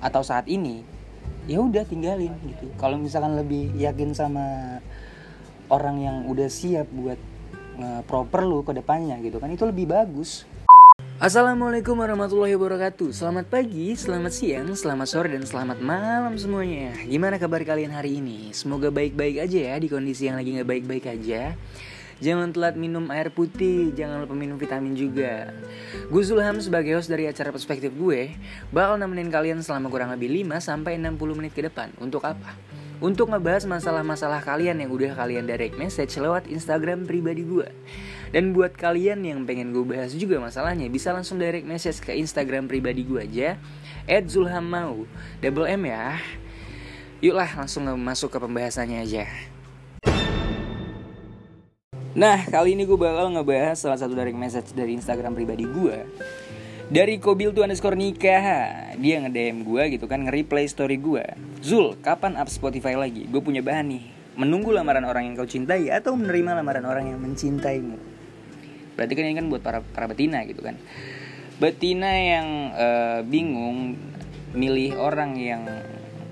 atau 0.00 0.20
saat 0.20 0.48
ini 0.50 0.82
ya 1.46 1.62
udah 1.62 1.86
tinggalin 1.86 2.34
gitu. 2.42 2.66
Kalau 2.76 2.98
misalkan 2.98 3.38
lebih 3.38 3.70
yakin 3.78 4.12
sama 4.12 4.78
orang 5.70 6.02
yang 6.02 6.16
udah 6.26 6.50
siap 6.50 6.90
buat 6.90 7.18
nge-proper 7.76 8.42
lu 8.42 8.64
ke 8.64 8.72
depannya 8.72 9.20
gitu 9.20 9.36
kan 9.36 9.52
itu 9.52 9.64
lebih 9.68 9.86
bagus. 9.90 10.48
Assalamualaikum 11.16 11.96
warahmatullahi 11.96 12.60
wabarakatuh. 12.60 13.08
Selamat 13.08 13.48
pagi, 13.48 13.96
selamat 13.96 14.32
siang, 14.36 14.68
selamat 14.76 15.08
sore, 15.08 15.32
dan 15.32 15.48
selamat 15.48 15.80
malam 15.80 16.36
semuanya. 16.36 16.92
Gimana 17.08 17.40
kabar 17.40 17.64
kalian 17.64 17.88
hari 17.88 18.20
ini? 18.20 18.52
Semoga 18.52 18.92
baik-baik 18.92 19.40
aja 19.40 19.72
ya 19.72 19.74
di 19.80 19.88
kondisi 19.88 20.28
yang 20.28 20.36
lagi 20.36 20.60
gak 20.60 20.68
baik-baik 20.68 21.08
aja 21.08 21.56
Jangan 22.16 22.48
telat 22.48 22.80
minum 22.80 23.12
air 23.12 23.28
putih, 23.28 23.92
jangan 23.92 24.24
lupa 24.24 24.32
minum 24.32 24.56
vitamin 24.56 24.96
juga. 24.96 25.52
Gue 26.08 26.24
Zulham 26.24 26.56
sebagai 26.64 26.96
host 26.96 27.12
dari 27.12 27.28
acara 27.28 27.52
perspektif 27.52 27.92
gue 27.92 28.32
Bakal 28.72 28.96
nemenin 28.96 29.28
kalian 29.28 29.60
selama 29.60 29.92
kurang 29.92 30.08
lebih 30.16 30.32
5-60 30.48 31.12
menit 31.36 31.52
ke 31.52 31.68
depan. 31.68 31.92
Untuk 32.00 32.24
apa? 32.24 32.56
Untuk 33.04 33.28
ngebahas 33.28 33.68
masalah-masalah 33.68 34.40
kalian 34.40 34.80
yang 34.80 34.88
udah 34.88 35.12
kalian 35.12 35.44
direct 35.44 35.76
message 35.76 36.16
lewat 36.16 36.48
Instagram 36.48 37.04
pribadi 37.04 37.44
gue. 37.44 37.68
Dan 38.32 38.56
buat 38.56 38.72
kalian 38.72 39.20
yang 39.20 39.44
pengen 39.44 39.76
gue 39.76 39.84
bahas 39.84 40.10
juga 40.16 40.42
masalahnya 40.42 40.90
Bisa 40.90 41.14
langsung 41.14 41.38
direct 41.38 41.62
message 41.62 42.02
ke 42.02 42.10
Instagram 42.10 42.66
pribadi 42.66 43.06
gue 43.06 43.22
aja 43.22 43.54
At 44.10 44.26
Zulhammau 44.26 45.06
Double 45.44 45.68
M 45.68 45.84
ya. 45.84 46.16
Yuklah 47.20 47.52
langsung 47.54 47.84
masuk 48.00 48.32
ke 48.32 48.38
pembahasannya 48.40 49.04
aja 49.04 49.55
Nah 52.16 52.48
kali 52.48 52.72
ini 52.72 52.88
gue 52.88 52.96
bakal 52.96 53.28
ngebahas 53.28 53.76
salah 53.76 54.00
satu 54.00 54.16
direct 54.16 54.40
message 54.40 54.72
dari 54.72 54.96
Instagram 54.96 55.36
pribadi 55.36 55.68
gue 55.68 56.08
dari 56.88 57.20
Kobil 57.20 57.52
tuh 57.52 57.66
underscore 57.66 57.98
nikah 57.98 58.96
Dia 58.96 59.20
nge-DM 59.20 59.66
gue 59.66 59.82
gitu 59.98 60.08
kan 60.08 60.24
Nge-replay 60.24 60.64
story 60.64 60.96
gue 60.96 61.20
Zul, 61.60 61.98
kapan 62.00 62.40
up 62.40 62.48
Spotify 62.48 62.96
lagi? 62.96 63.26
Gue 63.26 63.42
punya 63.42 63.60
bahan 63.60 63.90
nih. 63.90 64.04
Menunggu 64.38 64.72
lamaran 64.72 65.04
orang 65.04 65.28
yang 65.28 65.34
kau 65.34 65.44
cintai 65.44 65.92
Atau 65.92 66.16
menerima 66.16 66.56
lamaran 66.56 66.88
orang 66.88 67.10
yang 67.12 67.20
mencintaimu? 67.20 67.98
Berarti 68.96 69.12
kan 69.12 69.24
ini 69.28 69.36
kan 69.36 69.46
buat 69.52 69.60
para 69.60 69.84
para 69.84 70.08
betina 70.08 70.40
gitu 70.48 70.64
kan. 70.64 70.80
Betina 71.60 72.16
yang 72.16 72.48
uh, 72.72 73.20
bingung 73.28 73.92
milih 74.56 74.96
orang 74.96 75.36
yang 75.36 75.68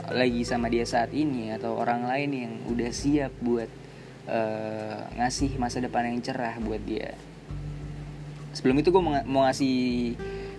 lagi 0.08 0.48
sama 0.48 0.72
dia 0.72 0.88
saat 0.88 1.12
ini 1.12 1.52
atau 1.52 1.76
orang 1.76 2.08
lain 2.08 2.30
yang 2.32 2.52
udah 2.72 2.88
siap 2.88 3.36
buat 3.44 3.68
uh, 4.28 5.08
ngasih 5.16 5.56
masa 5.60 5.80
depan 5.80 6.08
yang 6.08 6.20
cerah 6.20 6.56
buat 6.60 6.80
dia. 6.84 7.16
Sebelum 8.54 8.78
itu 8.78 8.94
gue 8.94 9.02
mau, 9.02 9.42
ngasih 9.50 9.76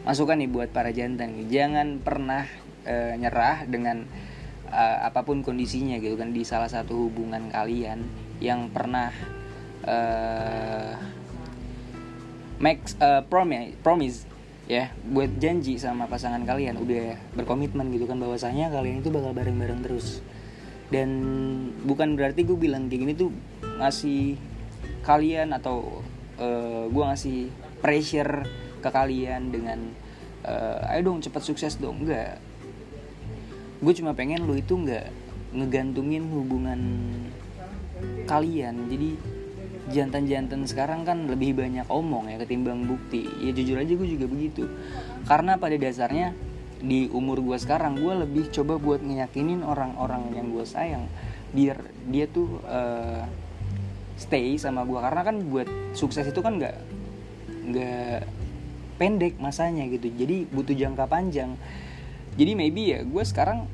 masukan 0.04 0.38
nih 0.38 0.52
buat 0.52 0.70
para 0.70 0.92
jantan 0.94 1.50
jangan 1.50 1.98
pernah 2.04 2.46
uh, 2.86 3.14
nyerah 3.18 3.66
dengan 3.66 4.06
uh, 4.70 4.98
apa 5.08 5.26
pun 5.26 5.42
kondisinya 5.42 5.98
gitu 5.98 6.14
kan 6.20 6.30
di 6.30 6.46
salah 6.46 6.70
satu 6.70 7.10
hubungan 7.10 7.50
kalian 7.50 8.06
yang 8.44 8.70
pernah 8.70 9.10
uh, 9.88 10.94
make 12.60 12.84
uh, 13.02 13.24
promise 13.26 13.74
promise 13.82 14.28
ya 14.66 14.90
buat 15.10 15.30
janji 15.38 15.78
sama 15.78 16.10
pasangan 16.10 16.42
kalian. 16.44 16.78
Udah 16.82 17.18
berkomitmen 17.38 17.94
gitu 17.94 18.10
kan 18.10 18.18
bahwasanya 18.18 18.74
kalian 18.74 19.02
itu 19.02 19.10
bakal 19.14 19.32
bareng-bareng 19.34 19.86
terus. 19.86 20.22
Dan 20.90 21.10
bukan 21.82 22.14
berarti 22.14 22.46
gue 22.46 22.58
bilang 22.58 22.86
kayak 22.90 23.02
gini 23.02 23.14
tuh 23.18 23.34
ngasih 23.80 24.40
kalian 25.06 25.54
atau 25.54 26.02
uh, 26.40 26.86
gue 26.90 27.04
ngasih 27.04 27.40
pressure 27.80 28.48
ke 28.82 28.90
kalian 28.90 29.54
dengan 29.54 29.80
uh, 30.46 30.92
ayo 30.94 31.12
dong 31.14 31.22
cepat 31.22 31.42
sukses 31.46 31.78
dong. 31.78 32.06
Enggak 32.06 32.42
gue 33.76 33.94
cuma 34.02 34.16
pengen 34.16 34.48
lo 34.48 34.56
itu 34.56 34.74
enggak 34.74 35.12
ngegantungin 35.56 36.26
hubungan 36.32 36.82
kalian. 38.28 38.90
Jadi 38.92 39.10
jantan-jantan 39.86 40.66
sekarang 40.66 41.06
kan 41.06 41.30
lebih 41.30 41.54
banyak 41.54 41.86
omong 41.88 42.34
ya 42.34 42.42
ketimbang 42.42 42.90
bukti. 42.90 43.30
Ya 43.44 43.54
jujur 43.54 43.78
aja 43.78 43.94
gue 43.94 44.10
juga 44.10 44.26
begitu. 44.26 44.66
Karena 45.30 45.62
pada 45.62 45.78
dasarnya 45.78 46.34
di 46.82 47.08
umur 47.10 47.42
gue 47.42 47.58
sekarang 47.58 47.98
gue 47.98 48.14
lebih 48.26 48.52
coba 48.52 48.78
buat 48.78 49.02
ngeyakinin 49.02 49.62
orang-orang 49.62 50.34
yang 50.34 50.52
gue 50.52 50.66
sayang. 50.66 51.06
Biar 51.56 51.80
dia 52.10 52.26
tuh 52.28 52.60
uh, 52.68 53.24
stay 54.16 54.56
sama 54.56 54.88
gue 54.88 55.00
karena 55.00 55.22
kan 55.28 55.36
buat 55.52 55.68
sukses 55.92 56.24
itu 56.28 56.40
kan 56.40 56.56
nggak 56.56 56.76
nggak 57.66 58.20
pendek 58.96 59.36
masanya 59.40 59.84
gitu. 59.92 60.08
Jadi 60.12 60.48
butuh 60.48 60.76
jangka 60.76 61.06
panjang. 61.08 61.60
Jadi 62.36 62.52
maybe 62.56 62.96
ya 62.96 63.00
gue 63.04 63.24
sekarang 63.24 63.68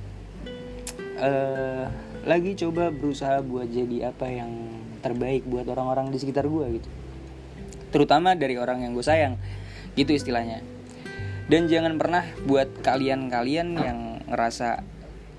uh, 1.22 1.86
lagi 2.26 2.54
coba 2.58 2.94
berusaha 2.94 3.42
buat 3.42 3.70
jadi 3.70 4.14
apa 4.14 4.30
yang 4.30 4.52
terbaik 5.02 5.46
buat 5.50 5.66
orang-orang 5.66 6.14
di 6.14 6.18
sekitar 6.22 6.46
gue 6.46 6.82
gitu. 6.82 6.90
Terutama 7.94 8.38
dari 8.38 8.58
orang 8.58 8.86
yang 8.86 8.94
gue 8.94 9.06
sayang. 9.06 9.38
Gitu 9.98 10.14
istilahnya. 10.14 10.62
Dan 11.50 11.68
jangan 11.68 12.00
pernah 12.00 12.24
buat 12.48 12.70
kalian-kalian 12.80 13.68
yang 13.76 14.00
ngerasa 14.32 14.86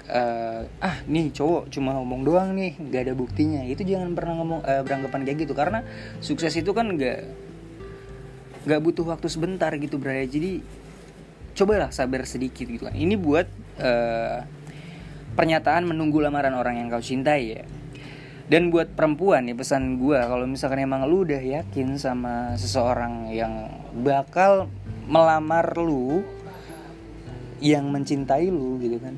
uh, 0.09 0.67
ah 0.83 0.97
nih 1.07 1.31
cowok 1.31 1.71
cuma 1.71 1.95
ngomong 1.99 2.27
doang 2.27 2.51
nih 2.57 2.75
gak 2.91 3.11
ada 3.11 3.15
buktinya. 3.15 3.63
Itu 3.67 3.87
jangan 3.87 4.17
pernah 4.17 4.41
ngomong 4.43 4.61
uh, 4.65 4.83
beranggapan 4.83 5.21
kayak 5.27 5.39
gitu 5.47 5.55
karena 5.55 5.85
sukses 6.19 6.55
itu 6.59 6.71
kan 6.75 6.91
gak 6.99 7.29
gak 8.67 8.81
butuh 8.83 9.07
waktu 9.07 9.27
sebentar 9.27 9.71
gitu 9.75 9.99
berarti 9.99 10.29
jadi 10.31 10.53
cobalah 11.53 11.91
sabar 11.93 12.25
sedikit 12.25 12.67
gitu 12.67 12.89
kan. 12.89 12.97
Ini 12.97 13.15
buat 13.21 13.47
uh, 13.79 14.39
pernyataan 15.37 15.87
menunggu 15.87 16.19
lamaran 16.19 16.57
orang 16.57 16.81
yang 16.81 16.89
kau 16.91 17.03
cintai 17.03 17.43
ya. 17.59 17.65
Dan 18.43 18.69
buat 18.69 18.93
perempuan 18.93 19.49
nih 19.49 19.57
pesan 19.57 19.97
gue 19.97 20.19
kalau 20.19 20.45
misalkan 20.45 20.85
emang 20.85 21.09
lu 21.09 21.25
udah 21.25 21.41
yakin 21.41 21.97
sama 21.97 22.53
seseorang 22.59 23.33
yang 23.33 23.71
bakal 24.03 24.69
melamar 25.09 25.73
lu 25.79 26.21
yang 27.63 27.89
mencintai 27.89 28.51
lu 28.51 28.77
gitu 28.83 28.99
kan 28.99 29.15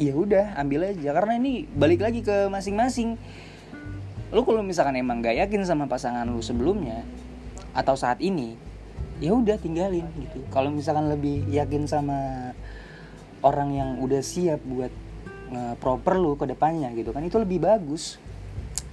ya 0.00 0.16
udah 0.16 0.56
ambil 0.56 0.88
aja. 0.88 1.12
Karena 1.12 1.36
ini 1.36 1.68
balik 1.68 2.00
lagi 2.00 2.24
ke 2.24 2.48
masing-masing. 2.48 3.20
Lu 4.32 4.42
kalau 4.48 4.64
misalkan 4.64 4.96
emang 4.96 5.20
gak 5.20 5.36
yakin 5.36 5.62
sama 5.68 5.84
pasangan 5.84 6.24
lu 6.24 6.40
sebelumnya 6.40 7.04
atau 7.76 7.94
saat 7.94 8.18
ini 8.24 8.56
ya 9.20 9.36
udah 9.36 9.60
tinggalin 9.60 10.08
gitu. 10.16 10.40
Kalau 10.48 10.72
misalkan 10.72 11.12
lebih 11.12 11.44
yakin 11.52 11.84
sama 11.84 12.50
orang 13.44 13.76
yang 13.76 13.90
udah 14.00 14.24
siap 14.24 14.64
buat 14.64 14.90
proper 15.82 16.14
lu 16.14 16.38
ke 16.38 16.46
depannya 16.46 16.94
gitu 16.94 17.10
kan 17.12 17.20
itu 17.26 17.36
lebih 17.36 17.60
bagus. 17.60 18.16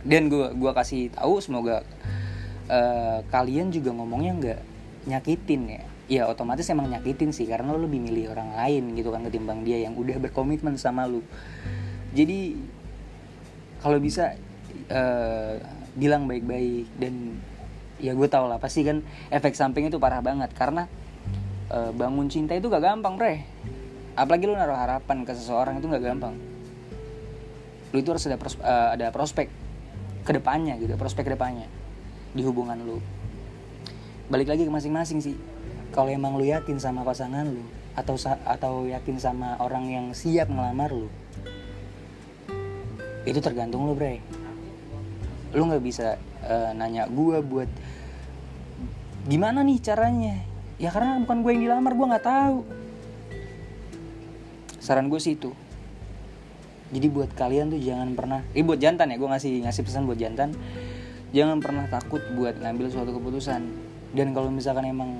Dan 0.01 0.27
gue 0.27 0.51
gua 0.57 0.73
kasih 0.73 1.13
tahu 1.13 1.37
semoga 1.37 1.85
uh, 2.71 3.19
kalian 3.29 3.69
juga 3.69 3.93
ngomongnya 3.93 4.33
nggak 4.39 4.59
nyakitin 5.07 5.61
ya 5.79 5.83
ya 6.07 6.23
otomatis 6.31 6.63
emang 6.71 6.87
nyakitin 6.87 7.35
sih 7.35 7.43
karena 7.43 7.75
lo 7.75 7.83
lebih 7.83 7.99
milih 7.99 8.31
orang 8.31 8.55
lain 8.55 8.95
gitu 8.95 9.11
kan 9.11 9.27
ketimbang 9.27 9.67
dia 9.67 9.83
yang 9.83 9.93
udah 9.99 10.15
berkomitmen 10.23 10.79
sama 10.79 11.03
lu. 11.03 11.19
Jadi 12.15 12.55
kalau 13.83 13.99
bisa 13.99 14.39
uh, 14.87 15.59
bilang 15.99 16.25
baik-baik 16.25 16.87
dan 16.95 17.35
ya 17.99 18.15
gue 18.15 18.27
tau 18.31 18.47
lah 18.47 18.57
pasti 18.57 18.87
kan 18.87 19.03
efek 19.29 19.53
samping 19.53 19.91
itu 19.91 19.99
parah 19.99 20.23
banget. 20.23 20.55
Karena 20.55 20.87
uh, 21.75 21.91
bangun 21.91 22.31
cinta 22.31 22.55
itu 22.55 22.71
gak 22.71 22.81
gampang 22.81 23.19
bre. 23.19 23.43
Apalagi 24.15 24.47
lu 24.47 24.55
naruh 24.55 24.79
harapan 24.79 25.27
ke 25.27 25.35
seseorang 25.35 25.77
itu 25.77 25.85
nggak 25.91 26.01
gampang. 26.01 26.33
Lu 27.93 28.01
itu 28.01 28.09
harus 28.09 28.25
ada 28.25 28.39
pros, 28.39 28.57
uh, 28.63 28.95
ada 28.95 29.13
prospek 29.13 29.51
ke 30.25 30.31
depannya 30.35 30.75
gitu 30.75 30.91
prospek 30.99 31.23
ke 31.23 31.31
depannya 31.37 31.67
di 32.33 32.41
hubungan 32.41 32.79
lu. 32.81 32.97
Balik 34.27 34.51
lagi 34.51 34.63
ke 34.65 34.71
masing-masing 34.71 35.19
sih 35.21 35.35
kalau 35.91 36.09
emang 36.11 36.35
lu 36.35 36.45
yakin 36.47 36.79
sama 36.79 37.05
pasangan 37.05 37.47
lu 37.47 37.63
atau 37.97 38.13
atau 38.45 38.85
yakin 38.85 39.17
sama 39.17 39.57
orang 39.57 39.89
yang 39.89 40.05
siap 40.13 40.51
ngelamar 40.51 40.93
lu 40.93 41.09
itu 43.27 43.43
tergantung 43.43 43.83
lu 43.83 43.93
bre. 43.93 44.23
Lu 45.51 45.67
nggak 45.67 45.83
bisa 45.83 46.15
uh, 46.47 46.71
nanya 46.71 47.11
gue 47.11 47.43
buat 47.43 47.67
gimana 49.27 49.67
nih 49.67 49.83
caranya? 49.83 50.35
Ya 50.79 50.95
karena 50.95 51.19
bukan 51.19 51.43
gue 51.43 51.51
yang 51.51 51.63
dilamar 51.67 51.91
gue 51.91 52.07
nggak 52.07 52.25
tahu. 52.25 52.59
Saran 54.79 55.11
gue 55.11 55.19
sih 55.19 55.35
itu. 55.35 55.51
Jadi 56.87 57.07
buat 57.11 57.27
kalian 57.35 57.67
tuh 57.67 57.83
jangan 57.83 58.15
pernah 58.15 58.39
ini 58.55 58.63
buat 58.63 58.79
jantan 58.79 59.11
ya 59.11 59.19
gue 59.19 59.27
ngasih 59.27 59.67
ngasih 59.67 59.83
pesan 59.83 60.07
buat 60.07 60.15
jantan. 60.15 60.55
Jangan 61.35 61.59
pernah 61.59 61.83
takut 61.91 62.23
buat 62.39 62.55
ngambil 62.63 62.87
suatu 62.87 63.11
keputusan. 63.11 63.67
Dan 64.15 64.31
kalau 64.31 64.47
misalkan 64.47 64.87
emang 64.87 65.19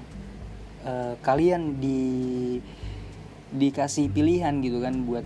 uh, 0.86 1.14
kalian 1.24 1.80
di 1.82 2.02
dikasih 3.48 4.12
pilihan 4.12 4.60
gitu 4.60 4.84
kan 4.84 5.08
buat 5.08 5.24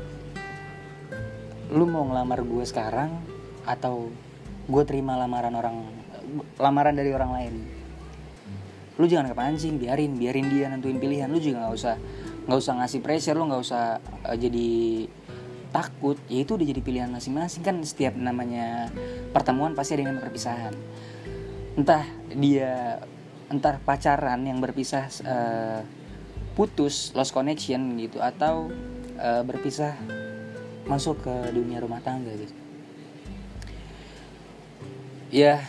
lu 1.71 1.87
mau 1.87 2.03
ngelamar 2.05 2.43
gue 2.43 2.65
sekarang 2.67 3.15
atau 3.63 4.11
gue 4.67 4.83
terima 4.85 5.17
lamaran 5.17 5.55
orang 5.55 5.77
lamaran 6.59 6.95
dari 6.95 7.11
orang 7.11 7.31
lain. 7.33 7.53
Lu 8.99 9.07
jangan 9.07 9.31
kepancing 9.31 9.79
biarin 9.81 10.19
biarin 10.19 10.47
dia 10.51 10.67
nentuin 10.69 10.99
pilihan. 10.99 11.31
Lu 11.31 11.39
juga 11.39 11.65
nggak 11.65 11.73
usah 11.73 11.95
nggak 12.45 12.59
usah 12.59 12.73
ngasih 12.83 12.99
pressure 12.99 13.37
lo 13.37 13.47
nggak 13.49 13.63
usah 13.63 13.83
uh, 14.27 14.37
jadi 14.37 14.69
takut. 15.71 16.19
Ya 16.27 16.43
itu 16.43 16.59
udah 16.59 16.67
jadi 16.67 16.81
pilihan 16.83 17.09
masing-masing. 17.09 17.63
Kan 17.63 17.81
setiap 17.87 18.13
namanya 18.19 18.91
pertemuan 19.31 19.73
pasti 19.73 19.97
ada 19.97 20.11
yang 20.11 20.19
perpisahan. 20.19 20.75
Entah 21.79 22.03
dia 22.35 22.99
entar 23.51 23.83
pacaran 23.83 24.39
yang 24.47 24.63
berpisah 24.63 25.11
uh, 25.27 25.83
putus 26.55 27.11
lost 27.11 27.35
connection 27.35 27.99
gitu 27.99 28.23
atau 28.23 28.71
uh, 29.19 29.43
berpisah 29.43 29.99
masuk 30.87 31.19
ke 31.21 31.35
dunia 31.51 31.83
rumah 31.83 31.99
tangga 31.99 32.31
gitu. 32.31 32.55
Ya 35.31 35.63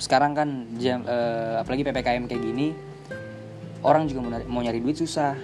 sekarang 0.00 0.32
kan 0.32 0.48
jam 0.78 1.04
uh, 1.04 1.60
apalagi 1.60 1.84
ppkm 1.84 2.24
kayak 2.30 2.42
gini 2.42 2.72
orang 3.84 4.08
juga 4.08 4.40
mau, 4.46 4.62
nyari 4.62 4.78
duit 4.78 4.96
susah. 4.98 5.34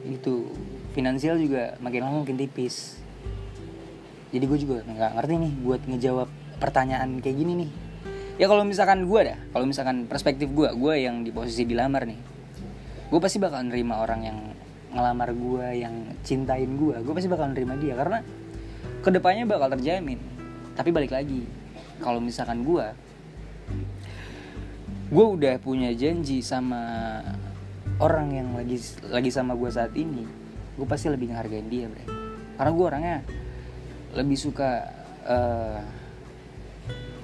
Gitu 0.00 0.48
finansial 0.96 1.36
juga 1.36 1.76
makin 1.78 2.00
lama 2.08 2.24
makin 2.24 2.40
tipis. 2.40 2.96
Jadi 4.30 4.44
gue 4.46 4.58
juga 4.58 4.76
nggak 4.86 5.10
ngerti 5.20 5.34
nih 5.36 5.52
buat 5.64 5.82
ngejawab 5.84 6.28
pertanyaan 6.60 7.18
kayak 7.18 7.36
gini 7.40 7.52
nih 7.66 7.70
ya 8.36 8.46
kalau 8.46 8.62
misalkan 8.62 9.08
gue 9.08 9.20
dah 9.32 9.38
kalau 9.50 9.64
misalkan 9.66 10.06
perspektif 10.06 10.52
gue 10.52 10.68
gue 10.76 10.94
yang 11.00 11.24
di 11.24 11.34
posisi 11.34 11.66
dilamar 11.66 12.06
nih 12.06 12.20
gue 13.10 13.20
pasti 13.22 13.42
bakal 13.42 13.66
nerima 13.66 14.04
orang 14.04 14.20
yang 14.22 14.38
ngelamar 14.90 15.34
gue 15.34 15.66
yang 15.82 15.94
cintain 16.22 16.78
gue 16.78 16.96
gue 17.02 17.12
pasti 17.14 17.30
bakal 17.30 17.50
nerima 17.50 17.74
dia 17.78 17.94
karena 17.98 18.22
ke 19.00 19.08
depannya 19.08 19.48
bakal 19.48 19.72
terjamin. 19.76 20.20
Tapi 20.76 20.92
balik 20.92 21.12
lagi 21.12 21.44
kalau 22.00 22.20
misalkan 22.20 22.64
gue 22.64 22.86
gue 25.10 25.26
udah 25.26 25.58
punya 25.58 25.90
janji 25.92 26.40
sama 26.40 27.20
orang 28.00 28.32
yang 28.32 28.48
lagi 28.56 28.78
lagi 29.10 29.28
sama 29.28 29.58
gue 29.58 29.68
saat 29.68 29.92
ini 29.98 30.24
gue 30.78 30.86
pasti 30.88 31.10
lebih 31.12 31.32
ngehargain 31.32 31.68
dia 31.68 31.88
bre. 31.88 32.04
Karena 32.56 32.70
gue 32.72 32.84
orangnya 32.86 33.16
lebih 34.16 34.36
suka 34.36 34.84
uh, 35.24 35.80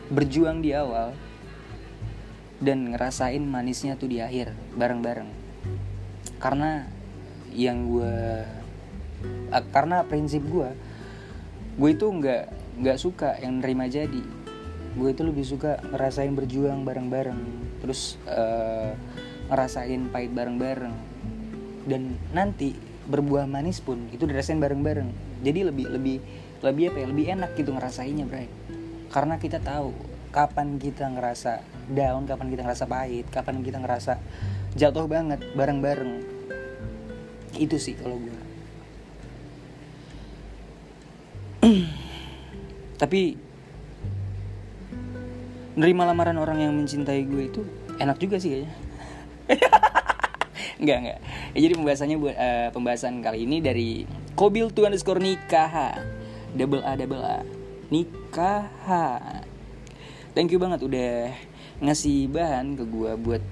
berjuang 0.07 0.63
di 0.63 0.71
awal 0.71 1.11
dan 2.63 2.95
ngerasain 2.95 3.43
manisnya 3.43 3.99
tuh 3.99 4.09
di 4.09 4.23
akhir 4.23 4.55
bareng-bareng. 4.79 5.29
Karena 6.41 6.87
yang 7.53 7.89
gue 7.89 8.45
karena 9.73 10.05
prinsip 10.05 10.45
gue 10.45 10.69
gue 11.77 11.91
itu 11.93 12.07
nggak 12.07 12.45
nggak 12.81 12.99
suka 13.01 13.37
yang 13.43 13.61
nerima 13.61 13.91
jadi. 13.91 14.23
Gue 14.97 15.13
itu 15.13 15.23
lebih 15.27 15.45
suka 15.45 15.77
ngerasain 15.93 16.33
berjuang 16.33 16.89
bareng-bareng 16.89 17.41
terus 17.85 18.17
uh, 18.25 18.97
ngerasain 19.53 20.09
pahit 20.09 20.33
bareng-bareng. 20.33 20.95
Dan 21.87 22.19
nanti 22.33 22.75
berbuah 23.07 23.47
manis 23.47 23.79
pun 23.79 24.09
itu 24.11 24.25
dirasain 24.25 24.59
bareng-bareng. 24.59 25.13
Jadi 25.45 25.61
lebih 25.69 25.87
lebih 25.93 26.19
lebih 26.65 26.85
apa 26.89 26.99
ya 27.05 27.07
lebih 27.13 27.27
enak 27.37 27.51
gitu 27.53 27.71
ngerasainnya 27.77 28.25
bray 28.25 28.49
karena 29.11 29.39
kita 29.39 29.63
tahu 29.63 29.95
kapan 30.35 30.77
kita 30.77 31.09
ngerasa 31.09 31.65
down 31.89 32.29
kapan 32.29 32.53
kita 32.53 32.63
ngerasa 32.67 32.85
pahit 32.85 33.27
kapan 33.33 33.63
kita 33.65 33.79
ngerasa 33.81 34.19
jatuh 34.77 35.09
banget 35.09 35.41
bareng-bareng. 35.57 36.23
Itu 37.57 37.81
sih 37.81 37.97
kalau 37.97 38.21
gue 38.21 38.37
tapi 43.01 43.37
nerima 45.77 46.05
lamaran 46.09 46.37
orang 46.37 46.59
yang 46.61 46.73
mencintai 46.77 47.25
gue 47.25 47.43
itu 47.49 47.61
enak 47.97 48.17
juga 48.21 48.37
sih 48.41 48.51
kayaknya. 48.53 48.73
Enggak, 50.77 50.99
enggak. 51.01 51.19
Ya, 51.57 51.59
jadi 51.65 51.73
pembahasannya 51.73 52.17
buat 52.21 52.37
uh, 52.37 52.69
pembahasan 52.69 53.25
kali 53.25 53.49
ini 53.49 53.65
dari 53.65 54.05
Kobil 54.37 54.69
tuh 54.77 54.85
underscore 54.85 55.25
nikah 55.25 55.97
double 56.53 56.85
A 56.85 56.93
double 57.01 57.25
A 57.25 57.41
nikah 57.89 58.71
thank 60.35 60.51
you 60.51 60.59
banget 60.59 60.83
udah 60.83 61.33
ngasih 61.81 62.29
bahan 62.33 62.77
ke 62.77 62.85
gue 62.89 63.13
buat 63.21 63.43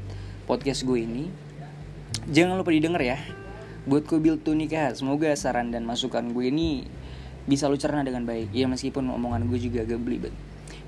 podcast 0.44 0.84
gue 0.84 1.04
ini. 1.04 1.28
Jangan 2.24 2.56
lupa 2.56 2.72
didengar 2.72 3.04
ya 3.04 3.20
buat 3.84 4.04
Kobil 4.08 4.40
tuh 4.40 4.56
nikah. 4.56 4.96
Semoga 4.96 5.32
saran 5.36 5.68
dan 5.68 5.84
masukan 5.84 6.24
gue 6.32 6.48
ini 6.48 6.88
bisa 7.44 7.68
lu 7.68 7.76
cerna 7.76 8.00
dengan 8.00 8.24
baik. 8.24 8.52
Ya 8.56 8.64
meskipun 8.64 9.04
omongan 9.12 9.44
gue 9.48 9.60
juga 9.60 9.84
agak 9.84 10.00
belibet. 10.00 10.32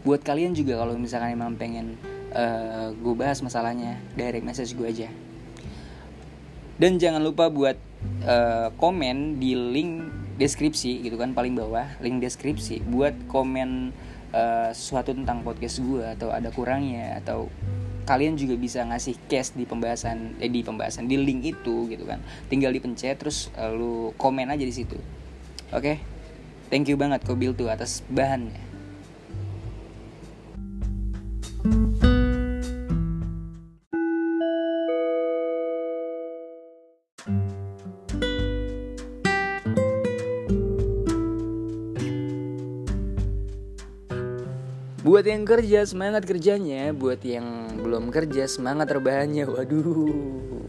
Buat 0.04 0.24
kalian 0.24 0.56
juga 0.56 0.80
kalau 0.80 0.96
misalkan 0.96 1.36
emang 1.36 1.60
pengen 1.60 2.00
uh, 2.32 2.92
gue 2.96 3.14
bahas 3.16 3.44
masalahnya 3.44 4.00
direct 4.16 4.44
message 4.44 4.72
gue 4.72 4.88
aja. 4.88 5.08
Dan 6.76 7.00
jangan 7.00 7.24
lupa 7.24 7.48
buat 7.48 7.76
uh, 8.24 8.68
komen 8.76 9.40
di 9.40 9.56
link 9.56 9.92
deskripsi 10.36 11.04
gitu 11.04 11.16
kan 11.16 11.32
paling 11.32 11.56
bawah 11.56 11.88
link 12.04 12.20
deskripsi 12.20 12.84
buat 12.88 13.16
komen 13.28 13.92
uh, 14.36 14.70
sesuatu 14.72 15.16
tentang 15.16 15.40
podcast 15.40 15.80
gue 15.80 16.04
atau 16.04 16.32
ada 16.32 16.52
kurangnya 16.52 17.20
atau 17.20 17.48
kalian 18.06 18.38
juga 18.38 18.54
bisa 18.54 18.86
ngasih 18.86 19.18
case 19.26 19.58
di 19.58 19.66
pembahasan 19.66 20.38
eh 20.38 20.46
di 20.46 20.62
pembahasan 20.62 21.10
di 21.10 21.18
link 21.18 21.42
itu 21.42 21.90
gitu 21.90 22.06
kan. 22.06 22.22
Tinggal 22.46 22.70
dipencet 22.70 23.18
terus 23.18 23.50
uh, 23.58 23.72
lu 23.72 24.14
komen 24.14 24.52
aja 24.52 24.62
di 24.62 24.74
situ. 24.74 24.94
Oke? 25.74 25.82
Okay? 25.82 25.96
thank 26.70 26.90
you 26.90 26.98
banget 26.98 27.22
Kobil 27.22 27.54
tuh 27.54 27.70
atas 27.70 28.02
bahannya 28.10 28.65
Buat 45.06 45.22
yang 45.22 45.46
kerja 45.46 45.86
semangat 45.86 46.26
kerjanya, 46.26 46.90
buat 46.90 47.22
yang 47.22 47.78
belum 47.78 48.10
kerja 48.10 48.50
semangat 48.50 48.90
rebahannya. 48.90 49.46
Waduh. 49.46 50.66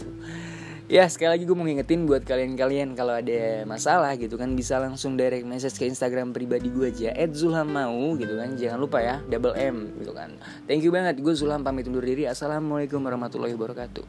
Ya 0.85 1.09
sekali 1.09 1.33
lagi 1.33 1.43
gue 1.49 1.57
mau 1.57 1.65
ngingetin 1.65 2.05
buat 2.05 2.21
kalian-kalian 2.21 2.93
kalau 2.93 3.17
ada 3.17 3.65
masalah 3.65 4.13
gitu 4.13 4.37
kan 4.37 4.53
bisa 4.53 4.77
langsung 4.77 5.17
direct 5.17 5.41
message 5.41 5.81
ke 5.81 5.89
Instagram 5.89 6.37
pribadi 6.37 6.69
gue 6.69 6.93
aja 6.93 7.17
@zulhammau 7.33 8.13
gitu 8.21 8.37
kan. 8.37 8.53
Jangan 8.53 8.77
lupa 8.77 9.01
ya 9.01 9.25
double 9.25 9.57
M 9.57 9.97
gitu 10.05 10.13
kan. 10.13 10.37
Thank 10.69 10.85
you 10.85 10.93
banget. 10.93 11.17
Gue 11.17 11.33
Zulham 11.33 11.65
pamit 11.65 11.89
undur 11.89 12.05
diri. 12.05 12.29
Assalamualaikum 12.29 13.01
warahmatullahi 13.01 13.57
wabarakatuh 13.57 14.05